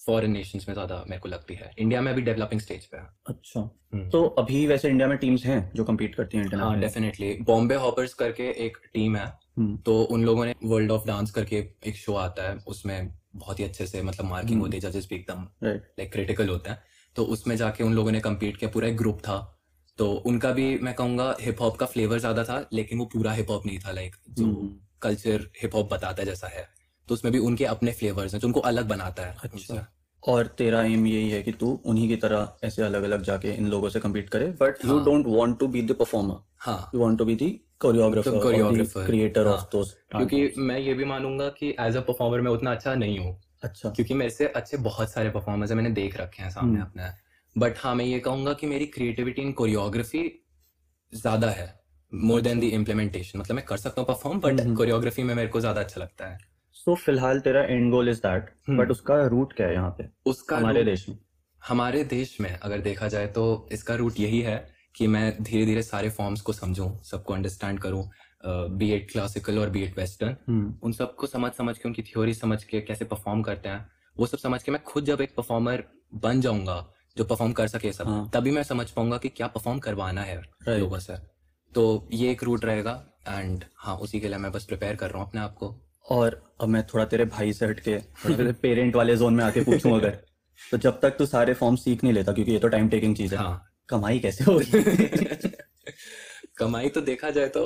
फॉरेन 0.00 0.30
नेशंस 0.30 0.68
में 0.68 0.74
ज़्यादा 0.74 1.04
मेरे 1.08 1.20
को 1.20 1.28
लगती 1.28 1.54
है। 1.54 1.70
इंडिया 1.78 2.00
में 2.00 2.10
अभी 2.12 2.22
डेवलपिंग 2.22 2.60
स्टेज 2.60 2.84
पे 2.84 2.96
है। 2.96 3.08
अच्छा। 3.26 3.60
हम्म। 3.60 4.08
तो 4.10 4.24
अभी 4.38 4.66
वैसे 4.66 4.88
इंडिया 4.88 5.08
में 5.08 5.16
टीम्स 5.18 5.44
हैं 5.46 5.70
जो 5.74 5.84
कम्पीट 5.84 6.14
करती 6.14 6.38
हैं 6.38 6.46
हाँ 6.54 6.78
डेफिनेटली 6.80 7.32
बॉम्बे 7.42 7.74
हॉपर्स 7.74 8.14
करके 8.14 8.48
एक 8.66 8.76
टीम 8.94 9.16
है। 9.16 9.26
हम्म। 9.58 9.76
तो 9.76 10.02
उन 10.02 10.24
लोगों 10.24 10.44
ने 10.44 10.54
वर्ल्ड 10.64 10.90
ऑफ़ 10.90 11.06
डांस 11.06 11.30
करके 11.30 11.64
एक 11.86 11.96
शो 11.96 12.14
आता 12.14 12.48
है। 12.50 12.56
उसमें 12.66 13.12
बहुत 13.34 13.60
ही 13.60 13.64
अच्छे 13.64 13.86
से 13.86 14.02
मतलब 14.02 14.26
मार्किंग 14.26 14.60
होती 14.60 14.76
है 14.76 14.90
जजेस 14.90 15.08
भी 15.10 15.16
एकदम 15.16 15.46
लाइक 15.64 16.12
क्रिटिकल 16.12 16.48
होते 16.48 16.70
हैं। 16.70 16.82
तो 17.16 17.24
उसमें 17.24 17.56
जाके 17.56 17.84
उन 17.84 17.94
लोगों 17.94 18.10
ने 18.10 18.20
कम्पीट 18.20 18.56
किया 18.56 18.70
पूरा 18.70 18.88
एक 18.88 18.96
ग्रुप 18.96 19.18
था। 19.18 19.38
तो 19.98 20.10
उनका 20.26 20.52
भी 20.52 20.78
मैं 20.78 20.94
कहूँगा 20.94 21.34
हिप 21.40 21.60
हॉप 21.60 21.76
का 21.76 21.86
फ्लेवर 21.86 22.18
ज़्यादा 22.18 22.44
था 22.44 22.64
लेकिन 22.72 22.98
वो 22.98 23.04
पूरा 23.04 23.32
हिप 23.32 23.50
हॉप 23.50 23.66
नहीं 23.66 23.78
था 23.78 23.92
लाइक 23.92 24.16
जो 24.30 24.52
कल्चर 25.02 25.46
हिप 25.62 25.74
हॉप 25.74 25.92
बताता 25.92 26.22
है 26.22 26.26
जैसा 26.26 26.46
है। 26.46 26.68
तो 27.10 27.14
उसमें 27.14 27.32
भी 27.32 27.38
उनके 27.40 27.64
अपने 27.66 27.92
फ्लेवर्स 27.92 28.34
हैं 28.34 28.40
जो 28.40 28.46
उनको 28.48 28.60
अलग 28.68 28.88
बनाता 28.88 29.22
है। 29.22 29.34
अच्छा। 29.44 29.86
और 30.22 30.46
तेरा 30.58 30.82
एम 30.84 31.06
यही 31.06 31.30
है 31.30 31.42
कि 31.42 31.52
तू 31.52 31.68
उन्हीं 31.84 32.08
की 32.08 32.16
तरह 32.16 32.52
ऐसे 32.64 32.82
अलग 32.82 33.02
अलग 33.02 33.22
जाके 33.22 33.52
इन 33.52 33.68
लोगों 33.68 33.88
से 33.88 34.00
कम्पीट 34.00 34.28
करे 34.28 34.46
but 34.60 34.84
you 34.84 34.98
don't 35.00 35.26
want 35.28 35.58
to 35.58 35.68
be 35.68 35.82
the 35.82 35.92
performer 35.94 36.36
हाँ। 36.58 36.90
You 36.94 37.00
want 37.00 37.18
to 37.18 37.24
be 37.24 37.34
the 37.36 37.48
choreographer 37.80 38.38
choreographer 38.38 39.06
creator 39.06 39.46
of 39.46 39.62
those 39.72 39.96
क्योंकि 40.10 40.52
मैं 40.58 40.78
ये 40.78 40.94
भी 40.94 41.04
मानूँगा 41.04 41.48
कि 41.48 41.74
एज 41.80 41.96
अ 41.96 42.00
परफॉर्मर 42.00 42.40
मैं 42.40 42.50
उतना 42.50 42.72
अच्छा 42.72 42.94
नहीं 42.94 43.18
हूँ। 43.18 43.34
अच्छा। 43.62 43.90
क्योंकि 43.90 44.14
मेरे 44.14 44.30
से 44.30 44.46
अच्छे 44.46 44.76
बहुत 44.76 45.10
सारे 45.10 45.30
परफॉर्मर्स 45.30 45.70
है 45.70 45.76
मैंने 45.76 45.90
देख 45.90 46.16
रखे 46.16 46.42
हैं 46.42 46.50
सामने 46.50 46.80
हम्म। 46.80 46.90
अपने। 46.90 47.60
बट 47.60 47.78
हाँ 47.78 47.94
मैं 47.94 48.04
ये 48.04 48.18
कहूँगा 48.18 48.52
कि 48.52 48.66
मेरी 48.66 48.86
क्रिएटिविटी 48.86 49.42
इन 49.42 49.52
कोरियोग्राफी 49.52 50.22
ज़्यादा 51.12 51.50
है 51.50 51.68
मोर 52.14 52.40
देन 52.40 52.60
द 52.60 52.64
इम्प्लीमेंटेशन 52.74 53.38
मतलब 53.38 53.56
मैं 53.56 53.64
कर 53.64 53.76
सकता 53.76 54.00
हूँ 54.00 54.08
परफॉर्म 54.08 54.40
बट 54.40 54.76
कोरियोग्राफी 54.76 55.22
में 55.22 55.34
मेरे 55.34 55.48
को 55.48 55.60
ज़्यादा 55.60 55.80
अच्छा 55.80 56.00
लगता 56.00 56.26
है। 56.26 56.38
सो 56.80 56.90
so, 56.90 56.98
फ़िलहाल 56.98 57.40
तेरा 57.40 57.62
end 57.62 57.90
goal 57.90 58.08
is 58.08 58.18
that 58.18 58.50
but 58.70 58.90
उसका 58.90 59.14
रूट 59.26 59.52
क्या 59.52 59.66
है 59.66 59.74
यहाँ 59.74 59.90
पे? 59.98 60.04
उसका 60.26 60.56
हमारे 60.56 60.82
देश 60.84 61.08
में। 61.08 61.16
हमारे 61.62 62.04
देश 62.04 62.36
में 62.40 62.50
अगर 62.52 62.78
देखा 62.80 63.08
जाए 63.08 63.26
तो 63.26 63.68
इसका 63.72 63.94
रूट 63.94 64.20
यही 64.20 64.40
है 64.40 64.56
कि 64.96 65.06
मैं 65.06 65.42
धीरे 65.42 65.64
धीरे 65.66 65.82
सारे 65.82 66.10
फॉर्म्स 66.10 66.40
को 66.40 66.52
समझूं 66.52 66.88
सबको 67.10 67.34
अंडरस्टैंड 67.34 67.80
करूँ 67.80 68.08
बी 68.78 68.90
एड 68.90 69.10
क्लासिकल 69.10 69.58
और 69.58 69.70
बी 69.70 69.82
एड 69.82 69.94
वेस्टर्न 69.96 70.78
उन 70.82 70.92
सबको 70.92 71.26
समझ 71.26 71.52
समझ 71.52 71.76
के 71.78 71.88
उनकी 71.88 72.02
थ्योरी 72.02 72.34
समझ 72.34 72.62
के 72.64 72.80
कैसे 72.80 73.04
परफॉर्म 73.04 73.42
करते 73.42 73.68
हैं 73.68 73.86
वो 74.16 74.26
सब 74.26 74.38
समझ 74.38 74.62
के 74.62 74.72
मैं 74.72 74.82
खुद 74.82 75.04
जब 75.04 75.20
एक 75.20 75.34
परफॉर्मर 75.36 75.84
बन 76.22 76.40
जाऊँगा 76.40 76.84
जो 77.16 77.24
परफॉर्म 77.24 77.52
कर 77.52 77.68
सके 77.68 77.92
सब 77.92 78.06
हाँ. 78.06 78.30
तभी 78.34 78.50
मैं 78.50 78.62
समझ 78.62 78.90
पाऊँगा 78.90 79.18
कि 79.18 79.28
क्या 79.28 79.46
परफॉर्म 79.46 79.78
करवाना 79.78 80.22
है 80.22 80.40
लोगों 80.68 80.98
से। 80.98 81.16
तो 81.72 82.08
ये 82.12 82.30
एक 82.30 82.44
रूट 82.44 82.64
रहेगा 82.64 82.92
एंड 83.28 83.64
हाँ 83.76 83.96
उसी 83.98 84.20
के 84.20 84.28
लिए 84.28 84.38
मैं 84.38 84.52
बस 84.52 84.64
प्रिपेयर 84.64 84.96
कर 84.96 85.10
रहा 85.10 85.18
हूँ 85.18 85.28
अपने 85.28 85.40
आप 85.40 85.54
को। 85.54 85.74
और 86.10 86.42
अब 86.60 86.68
मैं 86.68 86.82
थोड़ा 86.86 87.04
तेरे 87.04 87.24
भाई 87.24 87.52
से 87.52 87.66
हट 87.66 87.80
के 87.80 87.96
तेरे 88.26 88.52
पेरेंट 88.52 88.96
वाले 88.96 89.16
जोन 89.16 89.34
में 89.34 89.44
आके 89.44 89.60
पूछूँ 89.60 89.96
अगर। 89.96 90.18
तो 90.70 90.78
जब 90.78 91.00
तक 91.00 91.10
तू 91.10 91.26
सारे 91.26 91.54
फॉर्म 91.54 91.76
सीख 91.76 92.04
नहीं 92.04 92.12
लेता 92.14 92.32
क्योंकि 92.32 92.52
ये 92.52 92.58
तो 92.58 92.68
टाइम 92.68 92.88
टेकिंग 92.88 93.16
चीज़ 93.16 93.34
है। 93.34 93.40
हाँ. 93.40 93.66
कमाई 93.88 94.18
कैसे 94.18 94.44
होगी 94.44 94.82
कमाई 96.58 96.88
तो 96.88 97.00
देखा 97.00 97.30
जाए 97.30 97.48
तो 97.48 97.62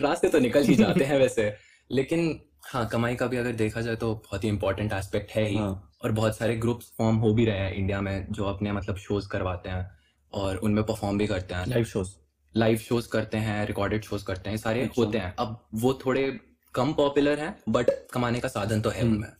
रास्ते 0.00 0.28
तो 0.28 0.38
निकल 0.38 0.62
ही 0.62 0.74
जाते 0.74 1.04
हैं 1.04 1.18
वैसे। 1.18 1.52
लेकिन 1.90 2.40
हाँ 2.64 2.88
कमाई 2.88 3.14
का 3.14 3.26
भी 3.26 3.36
अगर 3.36 3.52
देखा 3.52 3.80
जाए 3.80 3.96
तो 3.96 4.14
बहुत 4.14 4.44
ही 4.44 4.48
इंपॉर्टेंट 4.48 4.92
एस्पेक्ट 4.92 5.30
है 5.30 5.44
ही। 5.48 5.56
हाँ. 5.56 5.90
और 6.04 6.12
बहुत 6.12 6.36
सारे 6.36 6.56
ग्रुप्स 6.56 6.92
फॉर्म 6.98 7.16
हो 7.16 7.32
भी 7.34 7.44
रहे 7.44 7.58
हैं 7.58 7.74
इंडिया 7.74 8.00
में 8.00 8.26
जो 8.30 8.44
अपने 8.44 8.72
मतलब 8.72 8.96
शोज़ 8.96 9.28
करवाते 9.28 9.68
हैं 9.68 9.90
और 10.32 10.56
उनमें 10.56 10.84
परफॉर्म 10.84 11.18
भी 11.18 11.26
करते 11.26 11.54
हैं। 11.54 11.66
लाइव 11.66 11.84
शोज़ 11.84 12.10
लाइव 12.54 12.78
शोज़ 12.78 13.08
करते 13.08 13.38
हैं 13.38 13.66
रिकॉर्डेड 13.66 14.04
शोज़ 14.04 14.24
करते 14.24 14.50
हैं 14.50 14.56
सारे। 14.56 14.90
होते 14.98 15.18
हैं। 15.18 15.34
अब 15.38 15.68
वो 15.74 15.98
थोड़े 16.06 16.40
कम 16.74 16.92
पॉपुलर 16.92 17.38
हैं 17.38 17.54
बट 17.68 17.90
कमाने 18.12 18.40
का 18.40 18.48
साधन 18.48 18.80
तो 18.80 18.90
है 18.90 19.02
हम्म। 19.02 19.14
उनमें। 19.14 19.30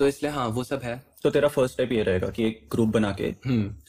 तो 0.00 0.06
इसलिए 0.06 0.32
हाँ 0.32 0.46
वो 0.48 0.64
सब 0.64 0.80
है। 0.82 1.02
तो 1.22 1.30
तेरा 1.30 1.48
फ़र्स्ट 1.48 1.74
स्टेप 1.74 1.92
ये 1.92 2.02
रहेगा 2.02 2.28
कि 2.28 2.46
एक 2.46 2.68
ग्रुप 2.72 2.88
बना 2.88 3.16
के 3.20 3.32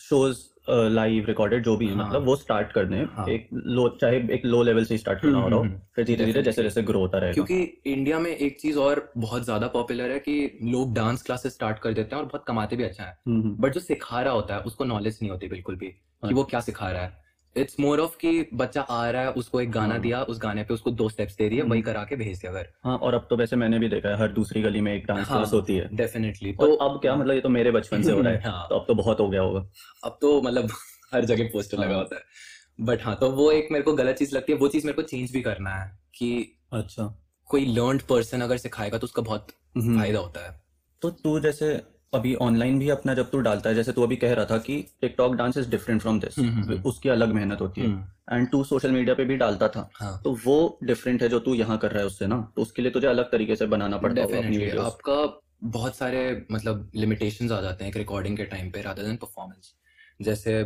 शोज़ 0.01 0.37
हम्म। 0.69 0.93
लाइव 0.93 1.25
रिकॉर्डेड 1.27 1.63
जो 1.63 1.75
भी 1.77 1.87
है 1.87 1.95
हाँ, 1.95 2.07
मतलब 2.07 2.25
वो 2.25 2.35
स्टार्ट 2.35 2.71
कर 2.71 2.85
दें। 2.85 3.03
हाँ, 3.05 3.27
एक 3.29 3.47
लो 3.53 3.87
चाहे 4.01 4.17
एक 4.33 4.45
लो 4.45 4.61
लेवल 4.63 4.85
से 4.85 4.97
स्टार्ट 4.97 5.21
करना 5.21 5.39
हो 5.39 5.47
रहा 5.47 5.57
हो 5.57 5.63
हम्म, 5.63 5.79
फिर 5.95 6.05
धीरे 6.05 6.25
धीरे 6.25 6.41
जैसे 6.43 6.63
जैसे 6.63 6.83
ग्रो 6.83 6.99
होता 6.99 7.17
रहेगा। 7.17 7.33
क्योंकि 7.33 7.91
इंडिया 7.93 8.19
में 8.19 8.29
एक 8.31 8.59
चीज़ 8.61 8.77
और 8.79 9.11
बहुत 9.17 9.43
ज़्यादा 9.43 9.67
पॉपुलर 9.67 10.11
है 10.11 10.19
कि 10.19 10.59
लोग 10.63 10.93
डांस 10.93 11.21
क्लासेस 11.21 11.53
स्टार्ट 11.53 11.79
कर 11.79 11.93
देते 11.93 12.15
हैं 12.15 12.21
और 12.23 12.29
बहुत 12.29 12.43
कमाते 12.47 12.75
भी 12.75 12.83
अच्छा 12.83 13.03
है। 13.03 13.11
But 13.11 13.27
hmm, 13.27 13.41
hmm. 13.49 13.69
जो 13.69 13.79
सिखा 13.79 14.21
रहा 14.21 14.33
होता 14.33 14.55
है 14.55 14.61
उसको 14.61 14.85
नॉलेज 14.85 15.19
नहीं 15.21 15.31
होती 15.31 15.47
बिल्कुल 15.47 15.75
भी 15.75 15.87
कि 16.25 16.33
वो 16.33 16.43
क्या 16.43 16.59
सिखा 16.59 16.91
रहा 16.91 17.03
है। 17.03 17.22
इट्स 17.55 17.79
मोर 17.79 17.99
ऑफ़ 17.99 18.15
कि 18.17 18.49
बच्चा 18.53 18.81
आ 18.81 19.09
रहा 19.09 19.21
है 19.21 19.31
उसको 19.31 19.61
एक 19.61 19.71
गाना 19.71 19.93
हाँ. 19.93 20.01
दिया 20.01 20.21
उस 20.23 20.39
गाने 20.41 20.63
पे 20.63 20.73
उसको 20.73 20.91
दो 20.91 21.09
स्टेप्स 21.09 21.35
दे 21.37 21.49
दिए 21.49 21.61
वही 21.61 21.81
करा 21.81 22.03
के 22.03 22.15
भेज 22.15 22.39
दिया 22.39 22.51
अगर 22.51 22.69
हाँ 22.83 22.97
और 22.97 23.13
अब 23.13 23.27
तो 23.29 23.37
वैसे 23.37 23.55
मैंने 23.55 23.79
भी 23.79 23.89
देखा 23.89 24.09
है 24.09 24.17
हर 24.19 24.31
दूसरी 24.31 24.61
गली 24.61 24.81
में 24.81 24.93
एक 24.93 25.05
डांस 25.05 25.27
हाँ, 25.27 25.37
क्लास 25.37 25.53
होती 25.53 25.75
है। 25.75 25.87
डेफिनेटली 25.95 26.53
तो 26.53 26.73
अब 26.75 26.99
क्या 27.01 27.15
मतलब 27.15 27.33
ये 27.33 27.41
तो 27.41 27.49
मेरे 27.49 27.71
बचपन 27.71 28.01
से 28.03 28.11
हो 28.11 28.21
रहा 28.21 28.33
है 28.33 28.41
हाँ, 28.45 28.65
तो 28.69 28.75
अब 28.75 28.85
तो 28.87 28.95
बहुत 28.95 29.19
हो 29.19 29.29
गया 29.29 29.41
होगा। 29.41 29.65
अब 30.03 30.17
तो 30.21 30.41
मतलब 30.41 30.69
हर 31.13 31.25
जगह 31.25 31.49
पोस्टर 31.53 31.77
लगा 31.77 31.89
हाँ। 31.89 31.97
होता 31.97 32.15
है। 32.15 32.21
बट 32.81 33.03
हाँ 33.03 33.15
तो 33.15 33.31
वो 33.31 33.51
एक 33.51 33.67
मेरे 33.71 33.83
को 33.83 33.93
गलत 33.93 34.15
चीज़ 34.15 34.35
लगती 34.35 34.51
है 34.53 34.57
वो 34.59 34.67
चीज़ 34.67 34.85
मेरे 34.85 34.95
को 34.95 35.01
चेंज 35.01 35.31
भी 35.31 35.41
करना 35.41 35.75
है 35.75 35.99
कि 36.15 36.59
अच्छा। 36.73 37.13
कोई 37.49 37.65
लर्न 37.65 37.97
पर्सन 38.09 38.41
अगर 38.41 38.57
सिखाएगा 38.57 38.97
तो 38.97 39.05
उसका 39.05 39.21
बहुत 39.21 39.47
हम्म। 39.77 39.97
फ़ायदा 39.97 40.19
होता 40.19 40.45
है। 40.45 40.61
तो 41.01 41.09
तू 41.09 41.39
जैसे 41.39 41.73
अभी 42.13 42.33
ऑनलाइन 42.35 42.79
भी 42.79 42.89
अपना 42.89 43.13
जब 43.13 43.29
तू 43.29 43.39
डालता 43.39 43.69
है 43.69 43.75
जैसे 43.75 43.91
तू 43.91 44.03
अभी 44.03 44.15
कह 44.15 44.33
रहा 44.33 44.45
था 44.45 44.57
कि 44.57 44.75
TikTok 45.01 45.35
dance 45.35 45.57
is 45.57 45.69
different 45.69 46.01
from 46.01 46.19
this 46.19 46.39
उसकी 46.85 47.09
अलग 47.09 47.33
मेहनत 47.33 47.61
होती 47.61 47.81
है। 47.81 47.87
एंड 48.31 48.49
तू 48.51 48.63
सोशल 48.63 48.91
मीडिया 48.91 49.15
पे 49.15 49.25
भी 49.25 49.37
डालता 49.37 49.67
था 49.67 49.89
हाँ. 49.93 50.21
तो 50.23 50.37
वो 50.45 50.77
डिफरेंट 50.83 51.23
है 51.23 51.29
जो 51.29 51.39
तू 51.39 51.53
यहाँ 51.53 51.77
कर 51.77 51.91
रहा 51.91 51.99
है 51.99 52.05
उससे 52.05 52.27
ना 52.27 52.41
तो 52.55 52.61
उसके 52.61 52.81
लिए 52.81 52.91
तुझे 52.91 53.07
अलग 53.07 53.31
तरीके 53.31 53.55
से 53.55 53.65
बनाना 53.65 53.97
पड़ता 53.97 54.21
है 54.21 54.77
आपका 54.79 55.17
बहुत 55.63 55.95
सारे 55.95 56.45
मतलब 56.51 56.89
लिमिटेशंस 56.95 57.51
आ 57.51 57.61
जाते 57.61 57.85
हैं 57.85 57.93
रिकॉर्डिंग 57.93 58.37
के 58.37 58.45
टाइम 58.45 58.71
पे 58.71 58.81
रादर 58.81 59.03
देन 59.03 59.15
परफॉर्मेंस 59.15 59.73
जैसे 60.21 60.59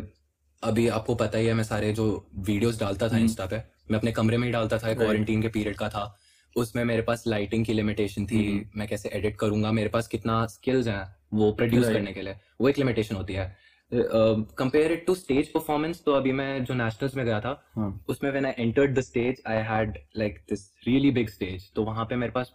अभी 0.64 0.88
आपको 0.88 1.16
पता 1.16 1.38
ही 1.38 1.46
है 1.46 1.54
मैं 1.54 1.64
सारे 1.64 1.92
जो 1.94 2.06
वीडियोस 2.36 2.80
डालता 2.80 3.10
था 3.10 3.18
इंस्टा 3.18 3.44
हम्म। 3.44 3.58
पे 3.58 3.92
मैं 3.92 4.00
अपने 4.00 4.12
कमरे 4.12 4.38
में 4.38 4.48
ही 4.48 4.52
डालता 4.54 4.78
था 4.78 4.94
क्वारंटीन 4.94 5.42
के 5.42 5.48
पीरियड 5.48 5.76
का 5.76 5.90
था। 5.90 6.18
उसमें 6.56 6.84
मेरे 6.86 7.02
पास 7.02 7.24
लाइटिंग 7.28 7.66
की 7.66 7.74
लिमिटेशन 7.74 8.26
थी 8.26 8.46
हम्म। 8.48 8.80
मैं 8.80 8.88
कैसे 8.88 9.10
एडिट 9.10 9.36
करूँगा 9.36 9.72
मेरे 9.72 9.90
पास 9.90 10.08
कितना 10.08 10.46
स्किल्स 10.46 10.88
हैं 10.88 11.17
वो 11.32 11.52
प्रोड्यूस 11.52 11.86
करने 11.86 12.14
के 12.14 12.22
लिए 12.22 12.36
वो 12.62 12.70
एक 12.70 12.78
लिमिटेशन 12.78 13.16
होती 13.16 13.34
है 13.34 13.56
compare 13.92 14.92
it 14.92 15.06
to 15.08 15.16
stage 15.16 15.52
performance 15.52 16.04
तो 16.06 16.14
अभी 16.14 16.32
मैं 16.32 16.64
जो 16.66 16.74
नेशनल्स 16.74 17.16
में 17.16 17.26
गया 17.26 17.40
था 17.42 17.62
हाँ. 17.76 18.06
उसमें 18.10 18.30
when 18.32 18.46
I 18.46 18.54
entered 18.60 18.98
the 18.98 19.02
stage 19.02 19.42
I 19.48 19.58
had 19.64 19.98
like 20.18 20.44
this 20.50 20.70
really 20.88 21.12
big 21.12 21.30
stage 21.30 21.72
तो 21.76 21.84
वहाँ 21.84 22.06
पे 22.06 22.16
मेरे 22.16 22.32
पास 22.32 22.54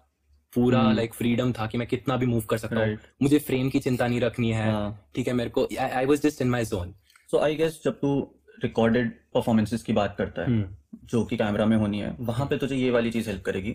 पूरा 0.53 0.81
लाइक 0.93 1.11
hmm. 1.11 1.19
फ्रीडम 1.19 1.53
था 1.53 1.67
कि 1.67 1.79
मैं 1.79 1.87
कितना 1.89 2.17
भी 2.17 2.27
मूव 2.27 2.43
कर 2.51 2.59
सकता 2.59 2.85
हूँ 2.85 2.99
मुझे 3.23 3.39
फ्रेम 3.39 3.71
की 3.71 3.81
चिंता 3.81 4.07
नहीं 4.07 4.21
रखनी 4.21 4.51
है 4.53 4.71
हाँ. 4.71 5.09
ठीक 5.15 5.29
है 5.29 5.35
मेरे 5.35 5.51
को 5.51 5.69
I 5.81 6.05
was 6.05 6.21
just 6.23 6.43
in 6.43 6.49
my 6.49 6.65
zone 6.65 6.95
so 7.31 7.39
I 7.39 7.55
guess 7.55 7.81
जब 7.85 7.99
तू 8.01 8.13
रिकॉर्डेड 8.65 9.11
परफॉर्मेंसेस 9.35 9.83
की 9.83 9.93
बात 9.93 10.15
करता 10.19 10.43
है 10.43 10.63
hmm. 10.63 10.71
जो 11.05 11.25
कि 11.25 11.37
कैमरा 11.37 11.67
में 11.67 11.77
होनी 11.77 11.99
है 11.99 12.17
वहाँ 12.21 12.47
पे 12.47 12.57
तुझे 12.59 12.77
ये 12.77 12.91
वाली 12.91 13.11
चीज़ 13.11 13.29
हेल्प 13.31 13.43
करेगी 13.43 13.75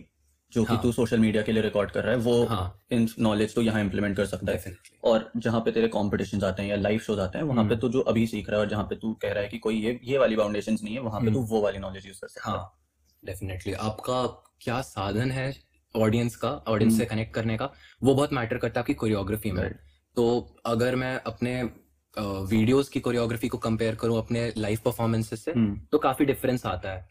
जो 0.54 0.64
हाँ. 0.64 0.76
कि 0.76 0.82
तू 0.84 0.92
सोशल 0.92 1.20
मीडिया 1.20 1.44
के 1.44 1.52
लिए 1.52 1.64
रिकॉर्ड 1.64 1.92
कर 1.92 2.04
रहा 2.04 2.12
है 2.12 2.20
वो 2.20 2.44
हाँ. 2.46 2.80
इन 2.92 3.08
नॉलेज 3.20 3.56
तो 3.56 3.62
यहाँ 3.62 3.82
इम्प्लीमेंट 3.82 4.16
कर 4.18 4.26
सकता 4.26 4.52
है 4.54 4.76
और 5.04 5.30
जहाँ 5.38 5.62
पे 5.62 5.72
तेरे 5.72 5.88
कॉम्पिटिशन 5.90 6.44
आते 6.44 6.62
हैं 6.62 6.70
या 6.70 6.76
लाइव 6.78 7.00
शोज़ 7.00 7.20
आते 7.20 7.38
हैं 7.38 7.46
वहाँ 7.46 7.64
पे 7.64 7.70
हम्म। 7.70 7.80
तू 7.80 7.90
जो 7.90 8.02
अभी 8.04 8.26
सीख 8.28 8.50
रहा 8.50 8.60
है 8.60 8.66
और 8.66 8.70
जहाँ 8.70 8.84
पे 8.84 8.96
तू 8.96 9.14
कह 9.22 9.32
रहा 9.32 9.44
है 9.44 9.50
कि 9.50 9.58
कोई 9.60 9.76
ये 9.78 10.00
ये 10.04 10.18
वाली 10.18 10.36
बाउंडेशन 10.36 10.78
नहीं 10.84 10.94
है 10.94 11.02
वहाँ 11.02 11.22
पे 11.22 11.28
तू 11.28 11.40
हम्म। 11.40 11.48
वो 11.48 11.62
वाली 11.62 11.80
नॉलेज 11.80 12.08
यूज़ 12.08 12.20
कर 12.22 12.28
सकता 12.28 12.52
है 12.52 12.66
डेफिनेटली 13.24 13.74
हाँ, 13.74 13.86
आपका 13.86 14.26
क्या 14.62 14.82
साधन 14.84 15.32
है 15.32 15.54
ऑडियंस 15.96 16.36
का 16.36 16.50
ऑडियंस 16.68 16.98
से 16.98 17.06
कनेक्ट 17.06 17.30
हम्म। 17.30 17.42
करने 17.42 17.58
का 17.58 17.70
वो 18.02 18.16
बहुत 18.16 18.34
मैटर 18.34 18.58
करता 18.58 18.80
है 18.80 18.84
आपकी 18.84 18.94
कोरियोग्राफी 18.96 19.52
में 19.52 19.70
तो 20.18 20.26
अगर 20.66 20.96
मैं 20.96 21.16
अपने 21.26 21.62
वीडियोस 22.16 22.90
की 22.90 23.00
कोरियोग्राफी 23.00 23.48
को 23.48 23.58
कंपेयर 23.60 23.96
करूँ 23.96 24.18
अपने 24.18 24.52
लाइव 24.58 24.80
परफॉर्मेंसेस 24.86 25.44
से 25.46 25.54
तो 25.92 25.98
काफ़ी 26.00 26.26
डिफरेंस 26.26 26.66
आता 26.66 26.92
है 26.92 27.06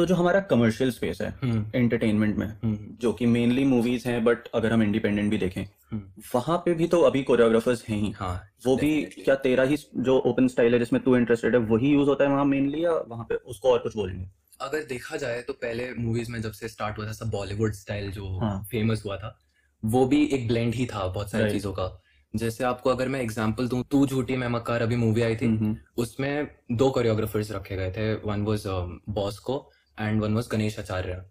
तो 0.00 0.04
जो 0.06 0.14
हमारा 0.14 0.40
कमर्शियल 0.50 0.90
स्पेस 0.90 1.20
है 1.20 1.28
एंटरटेनमेंट 1.74 2.30
हम्म। 2.30 2.40
में 2.40 2.54
हम्म। 2.62 2.96
जो 3.00 3.12
कि 3.12 3.26
मेनली 3.26 3.64
मूवीज़ 3.66 4.08
हैं 4.08 4.22
बट 4.24 4.46
अगर 4.54 4.72
हम 4.72 4.82
इंडिपेंडेंट 4.82 5.30
भी 5.30 5.38
देखें 5.38 5.62
हम्म। 5.62 6.22
वहाँ 6.34 6.56
पे 6.64 6.74
भी 6.74 6.86
तो 6.86 7.00
अभी 7.02 7.22
कोरियोग्राफर्स 7.22 7.84
हैं 7.88 7.98
ही 7.98 8.10
हाँ 8.12 8.32
वो 8.66 8.76
भी 8.76 8.90
क्या 9.14 9.34
तेरा 9.42 9.64
ही 9.64 9.76
जो 9.98 10.18
ओपन 10.26 10.48
स्टाइल 10.48 10.72
है 10.72 10.78
जिसमें 10.78 11.02
तू 11.02 11.16
इंटरेस्टेड 11.16 11.54
है 11.54 11.60
वही 11.66 11.90
यूज़ 11.90 12.08
होता 12.08 12.24
है 12.24 12.30
वहाँ 12.30 12.44
मेनली 12.46 12.84
या 12.84 12.92
वहाँ 13.08 13.26
पे 13.28 13.34
उसको 13.46 13.72
और 13.72 13.78
कुछ 13.78 13.96
बोलेंगे 13.96 14.26
अगर 14.60 14.84
देखा 14.86 15.16
जाए 15.18 15.42
तो 15.42 15.52
पहले 15.58 15.92
मूवीज़ 15.98 16.30
में 16.32 16.40
जब 16.42 16.52
से 16.52 16.68
स्टार्ट 16.68 16.98
हुआ 16.98 17.06
था 17.06 17.12
सब 17.14 17.30
बॉलीवुड 17.30 17.74
स्टाइल 17.74 18.10
जो 18.12 18.36
हाँ. 18.38 18.58
फ़ेमस 18.70 19.02
हुआ 19.06 19.16
था 19.16 19.38
वो 19.82 20.06
भी 20.06 20.24
एक 20.28 20.48
ब्लेंड 20.48 20.74
ही 20.74 20.86
था 20.86 21.06
बहुत 21.08 21.30
सारी 21.30 21.50
चीज़ों 21.50 21.72
का 21.72 21.92
जैसे 22.34 22.64
आपको 22.64 22.90
अगर 22.90 23.08
मैं 23.08 23.20
एग्जांपल 23.20 23.68
दूँ 23.68 23.82
तू 23.90 24.04
झूठी 24.06 24.36
मैं 24.36 24.48
मकार 24.48 24.82
अभी 24.82 24.96
मूवी 24.96 25.22
आई 25.22 25.36
थी 25.36 25.76
उसमें 25.98 26.48
दो 26.72 26.90
कोरियोग्राफर्स 26.90 27.50
रखे 27.52 27.76
गए 27.76 27.90
थे 27.90 28.12
one 28.22 28.42
was 28.42 28.64
Bosco 29.10 29.58
and 30.00 30.20
one 30.22 30.34
was 30.34 30.48
Ganesh 30.48 30.78
Acharya 30.78 31.22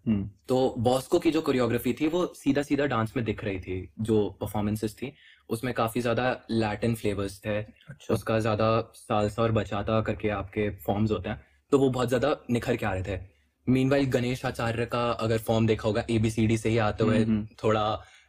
तो 0.48 0.74
बॉस्को 0.78 1.18
की 1.18 1.30
जो 1.30 1.40
कोरियोग्राफी 1.40 1.92
थी 1.92 2.08
वो 2.08 2.24
सीधा 2.36 2.62
सीधा 2.62 2.86
डांस 2.86 3.12
में 3.16 3.24
दिख 3.24 3.44
रही 3.44 3.58
थी 3.60 3.92
जो 4.00 4.28
परफॉर्मेंसेस 4.40 4.94
थी। 4.94 5.12
उसमें 5.50 5.72
काफ़ी 5.74 6.00
ज़्यादा 6.00 6.24
लैटिन 6.50 6.94
फ्लेवर्स 6.94 7.38
थे। 7.38 7.56
अच्छा। 7.58 8.14
उसका 8.14 8.38
ज़्यादा 8.38 8.68
सालसा 8.94 9.42
और 9.42 9.52
बचाता 9.52 10.00
करके 10.00 10.28
आपके 10.28 10.68
फॉर्म्स 10.76 11.10
होते 11.10 11.28
हैं। 11.28 11.40
तो 11.72 11.78
वो 11.78 11.88
बहुत 11.90 12.08
ज़्यादा 12.08 12.36
निखर 12.50 12.76
के 12.76 12.86
आ 12.86 12.92
रहे 12.94 13.02
थे। 13.02 13.20
मीन 13.66 13.90
गणेश 14.10 14.44
आचार्य 14.46 14.86
का 14.86 15.10
अगर 15.10 15.38
फॉर्म 15.38 15.66
देखा 15.66 15.88
होगा 15.88 16.04
एबीसीडी 16.10 16.58
से 16.58 16.68
ही 16.68 16.78
आते 16.78 17.04
हुए 17.04 17.24
थोड़ा 17.64 17.84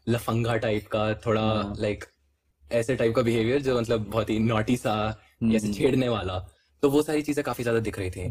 लफंगा 0.08 0.56
टाइप 0.58 0.88
का 0.88 1.14
थोड़ा 1.26 1.76
लाइक 1.80 2.04
हाँ। 2.04 2.80
ऐसे 2.80 2.96
टाइप 2.96 3.16
का 3.16 3.22
बिहेवियर 3.22 3.62
जो 3.62 3.80
मतलब 3.80 4.10
बहुत 4.10 4.30
ही 4.30 4.40
नोटी 4.40 4.78
सा 4.78 4.96
ऐसे 5.44 5.74
छेड़ने 5.74 6.10
वाला। 6.10 6.38
तो 6.84 6.90
वो 6.90 7.02
सारी 7.02 7.22
चीज़ें 7.22 7.44
काफ़ी 7.46 7.64
ज़्यादा 7.64 7.80
दिख 7.80 8.00
रही 8.00 8.12
थी। 8.12 8.30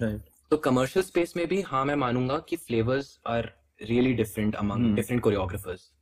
तो 0.50 0.57
कमर्शियल 0.57 1.04
स्पेस 1.04 1.35
में 1.37 1.49
भी 1.49 1.62
हाँ 1.62 1.85
मैं 1.85 1.95
मानूँगा 1.95 2.38
कि 2.38 2.57
flavours 2.57 3.21
are 3.26 3.52
really 3.83 4.12
different 4.12 4.54
among 4.54 4.97
different 4.97 5.23
choreographers 5.23 5.92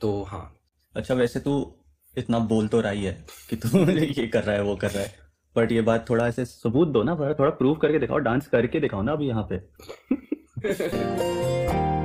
तो 0.00 0.22
हाँ. 0.22 0.56
अच्छा 0.96 1.14
वैसे 1.14 1.40
तू 1.40 1.74
इतना 2.18 2.38
बोल 2.38 2.68
तो 2.68 2.80
रही 2.80 3.04
है 3.04 3.26
कि 3.50 3.56
तू 3.56 3.78
ये 3.90 4.26
कर 4.26 4.44
रहा 4.44 4.56
है 4.56 4.62
वो 4.62 4.76
कर 4.76 4.90
रहा 4.90 5.02
है. 5.02 5.14
बट 5.56 5.72
ये 5.72 5.80
बात 5.80 6.10
थोड़ा 6.10 6.28
ऐसे 6.28 6.44
सबूत 6.44 6.88
दो 6.88 7.02
ना 7.02 7.14
थोड़ा 7.14 7.50
प्रूव 7.50 7.74
करके 7.74 7.98
दिखाओ 7.98 8.18
डांस 8.18 8.46
करके 8.46 8.80
दिखाओ 8.80 9.02
ना 9.02 9.12
अभी 9.12 9.28
यहाँ 9.28 9.48
पे. 9.52 9.56